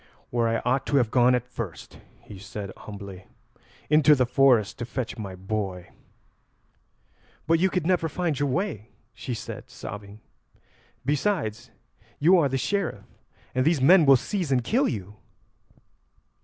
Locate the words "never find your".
7.85-8.49